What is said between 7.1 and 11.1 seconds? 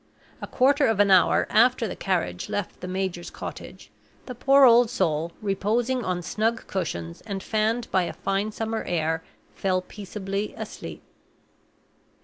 and fanned by a fine summer air, fell peaceably asleep.